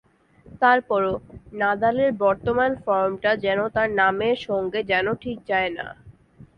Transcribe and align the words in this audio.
তারপরও 0.61 1.13
নাদালের 1.53 2.11
বর্তমান 2.23 2.71
ফর্মটা 2.83 3.31
যেন 3.43 3.59
তাঁর 3.75 3.89
নামের 3.99 4.37
সঙ্গে 4.47 4.79
যেন 4.91 5.05
ঠিক 5.23 5.37
যায় 5.47 5.71
না। 5.77 5.87